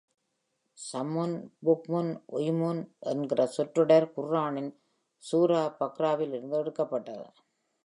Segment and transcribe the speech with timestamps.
[0.77, 4.71] "சம்முன், புக்முன், உம்யூன்" என்கின்ற சொற்றொடர் குர்ஆனின்
[5.23, 7.27] சூரா பக்கராவிலிருந்து எடுக்கப்பட்டது.